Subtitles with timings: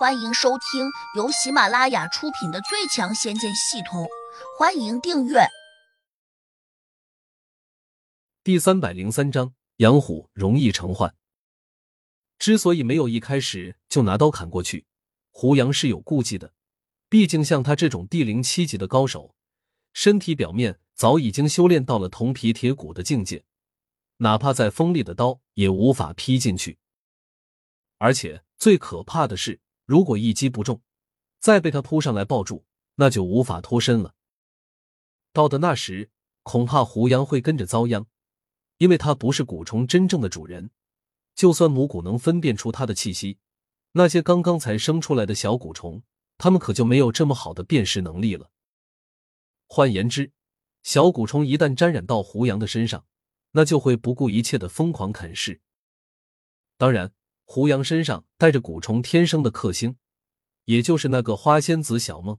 [0.00, 4.04] 欢迎收听由喜马拉雅出品的《最强仙剑系统》，
[4.58, 5.40] 欢迎订阅。
[8.42, 11.14] 第三百零三章：养虎容易成患。
[12.38, 14.86] 之所以没有一开始就拿刀砍过去，
[15.32, 16.54] 胡杨是有顾忌的。
[17.10, 19.34] 毕竟像他这种地灵七级的高手，
[19.92, 23.44] 身体表面早已经修炼到了铜皮铁骨的境界，
[24.16, 26.78] 哪怕再锋利的刀也无法劈进去。
[27.98, 29.60] 而且最可怕的是。
[29.90, 30.80] 如果一击不中，
[31.40, 34.14] 再被他扑上来抱住，那就无法脱身了。
[35.32, 36.12] 到的那时，
[36.44, 38.06] 恐怕胡杨会跟着遭殃，
[38.78, 40.70] 因为他不是蛊虫真正的主人。
[41.34, 43.38] 就算母蛊能分辨出他的气息，
[43.90, 46.04] 那些刚刚才生出来的小蛊虫，
[46.38, 48.52] 他们可就没有这么好的辨识能力了。
[49.66, 50.30] 换言之，
[50.84, 53.04] 小蛊虫一旦沾染到胡杨的身上，
[53.50, 55.60] 那就会不顾一切的疯狂啃噬。
[56.78, 57.12] 当然。
[57.52, 59.96] 胡杨身上带着蛊虫天生的克星，
[60.66, 62.38] 也就是那个花仙子小梦。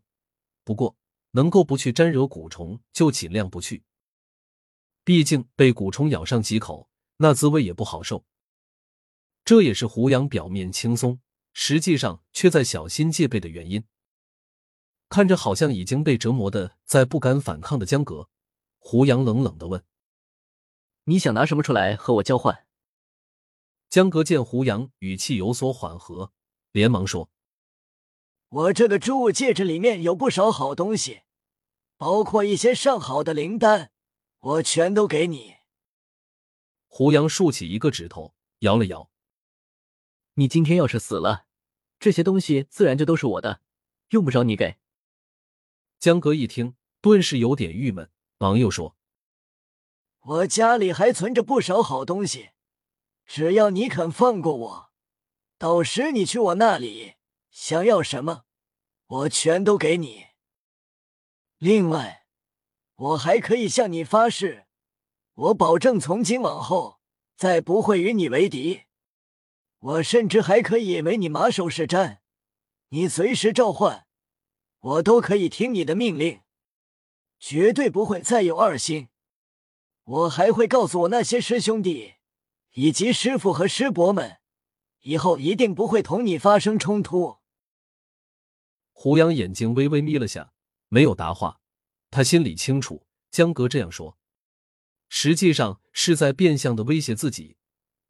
[0.63, 0.95] 不过，
[1.31, 3.83] 能够不去沾惹蛊虫，就尽量不去。
[5.03, 8.23] 毕竟被蛊虫咬上几口，那滋味也不好受。
[9.43, 11.19] 这也是胡杨表面轻松，
[11.51, 13.83] 实际上却在小心戒备的原因。
[15.09, 18.29] 看着好像已经被折磨的再不敢反抗的江格，
[18.79, 19.83] 胡杨冷冷的问
[21.03, 22.65] ：“你想拿什么出来和我交换？”
[23.91, 26.31] 江格见胡杨语气有所缓和，
[26.71, 27.29] 连忙说
[28.47, 31.23] ：“我这个珠物戒指里面有不少好东西，
[31.97, 33.91] 包括一些上好的灵丹，
[34.39, 35.57] 我全都给你。”
[36.87, 39.11] 胡杨竖起一个指头，摇了摇
[40.35, 41.47] ：“你今天要是死了，
[41.99, 43.59] 这些东西自然就都是我的，
[44.11, 44.77] 用不着你给。”
[45.99, 48.95] 江格一听，顿时有点郁闷，忙又说
[50.23, 52.51] ：“我家里还存着不少好东西。”
[53.33, 54.91] 只要你肯放过我，
[55.57, 57.15] 到时你去我那里
[57.49, 58.43] 想要什么，
[59.07, 60.25] 我全都给你。
[61.57, 62.25] 另外，
[62.95, 64.67] 我还可以向你发誓，
[65.33, 66.99] 我保证从今往后
[67.37, 68.81] 再不会与你为敌。
[69.79, 72.17] 我甚至还可以为你马首是瞻，
[72.89, 74.07] 你随时召唤，
[74.81, 76.41] 我都可以听你的命令，
[77.39, 79.07] 绝对不会再有二心。
[80.03, 82.15] 我还会告诉我那些师兄弟。
[82.73, 84.37] 以及师傅和师伯们，
[85.01, 87.39] 以后一定不会同你发生冲突。
[88.93, 90.53] 胡杨眼睛微微眯了下，
[90.87, 91.59] 没有答话。
[92.09, 94.17] 他心里清楚，江格这样说，
[95.09, 97.57] 实际上是在变相的威胁自己，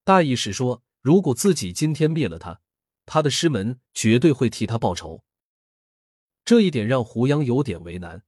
[0.04, 2.62] 大意是说，如果自己今天灭了他，
[3.06, 5.24] 他的师门绝对会替他报仇。
[6.46, 8.24] 这一点让胡杨有点为难。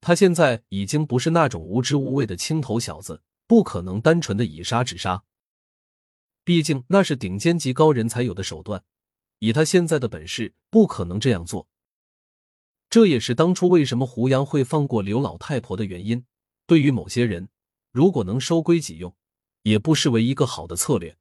[0.00, 5.24] 他现在已经不是那种无知无畏的青头小子，不可能单纯的以杀止杀。
[6.46, 8.84] 毕竟那是顶尖级高人才有的手段，
[9.40, 11.68] 以他现在的本事，不可能这样做。
[12.88, 16.24] 这也是当初为什么胡杨会放过刘老太婆的原因。
[16.64, 17.48] 对于某些人，
[17.90, 19.12] 如果能收归己用，
[19.62, 21.18] 也不失为一个好的策略。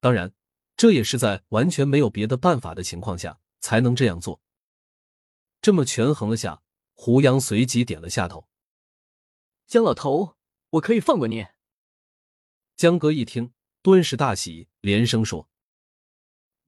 [0.00, 0.32] 当然，
[0.74, 4.40] 这也是在完全没有别的办法的情况下才能这样做。
[5.60, 6.62] 这么权衡了下，
[6.94, 8.48] 胡杨随即点了下头。
[9.66, 10.38] 江老头，
[10.70, 11.46] 我可以放过你。
[12.74, 13.52] 江哥一听。
[13.90, 15.48] 顿时大喜，连声说：“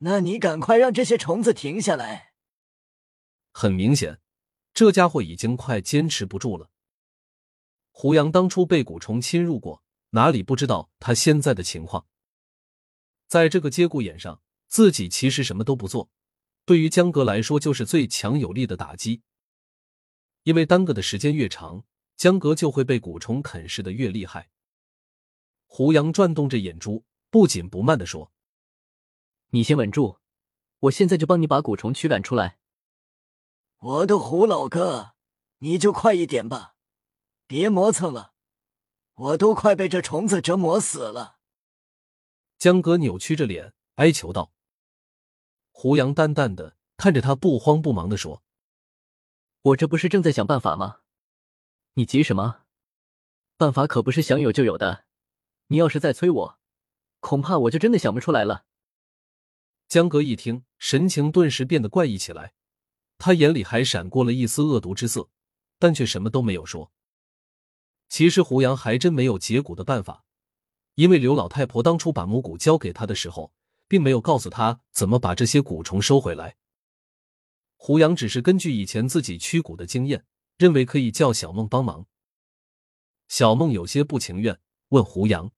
[0.00, 2.32] 那你赶快让这些虫子停下来。”
[3.52, 4.22] 很明显，
[4.72, 6.70] 这家伙已经快坚持不住了。
[7.90, 12.06] 胡杨当初被蛊虫侵入过，哪里不知道他现在的情况？
[13.28, 16.08] 在这个节骨眼上，自己其实什么都不做，
[16.64, 19.20] 对于江格来说就是最强有力的打击。
[20.44, 21.84] 因为耽搁的时间越长，
[22.16, 24.48] 江格就会被蛊虫啃噬的越厉害。
[25.66, 28.32] 胡杨转动着眼珠，不紧不慢的说
[29.50, 30.18] ：“你先稳住，
[30.80, 32.58] 我现在就帮你把蛊虫驱赶出来。”
[33.78, 35.14] 我的胡老哥，
[35.58, 36.74] 你就快一点吧，
[37.46, 38.34] 别磨蹭了，
[39.14, 41.38] 我都快被这虫子折磨死了。”
[42.58, 44.52] 江哥扭曲着脸哀求道。
[45.70, 48.42] 胡杨淡淡的看着他，不慌不忙的说
[49.62, 51.00] ：“我这不是正在想办法吗？
[51.94, 52.64] 你急什么？
[53.56, 55.06] 办法可不是想有就有的。”
[55.68, 56.59] 你要是再催我，
[57.20, 58.64] 恐怕我就真的想不出来了。
[59.88, 62.54] 江哥一听，神情顿时变得怪异起来，
[63.18, 65.28] 他眼里还闪过了一丝恶毒之色，
[65.78, 66.92] 但却什么都没有说。
[68.08, 70.24] 其实胡杨还真没有解蛊的办法，
[70.94, 73.52] 因为刘老太婆当初把母蛊交给他的时候，
[73.86, 76.56] 并没有告诉他怎么把这些蛊虫收回来。
[77.76, 80.24] 胡杨只是根据以前自己驱蛊的经验，
[80.56, 82.06] 认为可以叫小梦帮忙。
[83.26, 85.52] 小梦有些不情愿，问胡杨。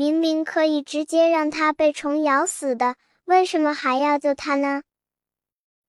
[0.00, 4.82] 明明可以直接让他被虫咬死的，为什么还要救他呢？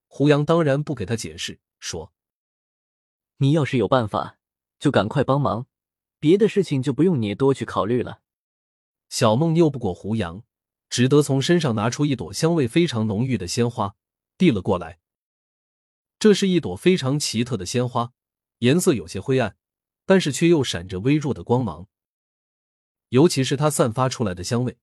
[0.06, 2.12] 胡杨当然不给他解释，说
[3.40, 4.38] ：“你要是有办法，
[4.78, 5.66] 就赶快帮忙，
[6.20, 8.20] 别的事情就不用你多去考虑了。”
[9.08, 10.44] 小梦拗不过胡杨，
[10.90, 13.96] 只得从身上拿出一朵香味非常浓郁的鲜花，
[14.38, 15.00] 递了过来。
[16.20, 18.12] 这是一朵非常奇特的鲜花，
[18.58, 19.56] 颜色有些灰暗，
[20.06, 21.88] 但是却又闪着微弱的光芒。
[23.12, 24.78] 尤其是它散发出来的香味，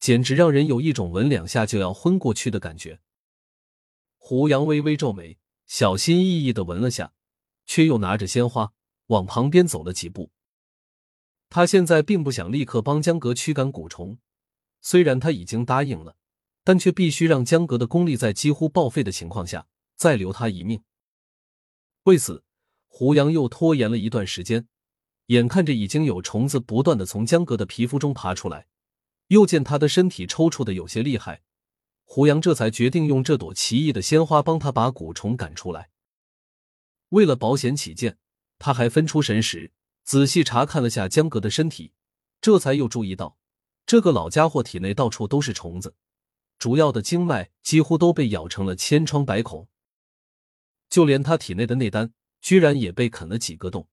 [0.00, 3.00] 简直让人有一种闻两下就要昏过去的感觉。
[4.16, 5.36] 胡杨微微皱眉，
[5.66, 7.12] 小心翼翼的闻了下，
[7.66, 8.72] 却又拿着鲜花
[9.08, 10.30] 往旁边走了几步。
[11.50, 14.18] 他现在并不想立刻帮江阁驱赶蛊虫，
[14.80, 16.16] 虽然他已经答应了，
[16.64, 20.82] 但却必须让江阁的功力在几乎报废的情况下再留他一命。
[22.04, 22.42] 为此，
[22.88, 24.66] 胡杨又拖延了一段时间。
[25.26, 28.66] 眼看着已经有虫子不断的从江阁的皮肤中爬出来，
[29.28, 31.42] 又见他的身体抽搐的有些厉害。
[32.04, 35.90] 胡杨这才决定用这朵奇异的鲜花帮他把蛊虫赶出来。
[37.08, 38.18] 为了保险起见，
[38.58, 39.72] 他还分出神识，
[40.04, 41.92] 仔细查看了下江格的身体，
[42.40, 43.36] 这才又注意到
[43.84, 45.96] 这个老家伙体内到处都是虫子，
[46.58, 49.66] 主要的经脉几乎都被咬成了千疮百孔，
[50.88, 53.88] 就连他体内的内丹居然也被啃了几个洞。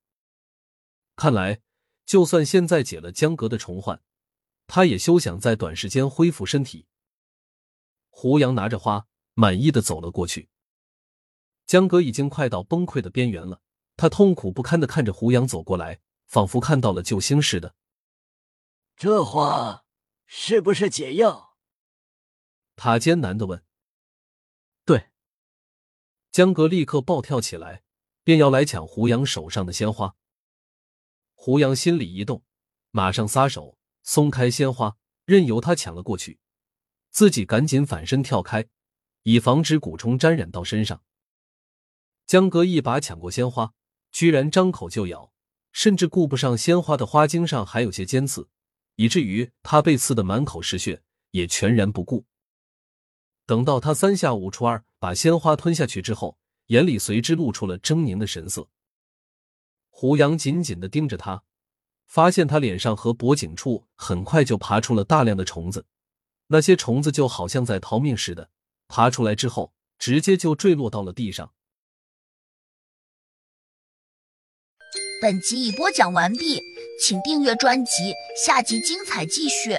[1.16, 1.62] 看来，
[2.06, 4.02] 就算现在解了江格的重患，
[4.68, 6.88] 他也休想在短时间恢复身体。
[8.10, 10.50] 胡杨拿着花，满意的走了过去。
[11.66, 13.62] 江哥已经快到崩溃的边缘了，
[13.96, 17.76] 他痛苦不堪的看着胡杨走过来，仿佛看到了救星似的。
[18.96, 19.86] 这花
[20.26, 21.58] 是不是解药？
[22.76, 23.64] 他艰难的问。
[24.84, 25.10] 对。
[26.32, 27.84] 江哥立刻暴跳起来，
[28.24, 30.16] 便要来抢胡杨手上的鲜花。
[31.46, 32.42] 胡杨心里一动，
[32.92, 34.96] 马上撒手，松开鲜花，
[35.26, 36.40] 任由他抢了过去。
[37.12, 38.66] 自己赶紧反身跳开，
[39.24, 41.04] 以防止蛊虫沾染到身上。
[42.26, 43.74] 江哥一把抢过鲜花，
[44.10, 45.34] 居然张口就咬，
[45.74, 48.48] 甚至顾不上鲜花的花茎上还有些尖刺，
[48.96, 52.26] 以至于他被刺得满口是血，也全然不顾。
[53.46, 56.38] 等到他三下五除二把鲜花吞下去之后，
[56.68, 58.70] 眼里随之露出了狰狞的神色。
[59.96, 61.44] 胡杨紧紧的盯着他，
[62.08, 65.86] 发现他脸上和脖颈处很快就爬出了大量的虫子。
[66.48, 68.50] 那些虫子就好像在逃命似的，
[68.88, 71.54] 爬出来之后，直接就坠落到了地上。
[75.22, 76.60] 本集已播讲完毕，
[77.00, 78.14] 请订阅专辑，
[78.44, 79.78] 下集精彩继续。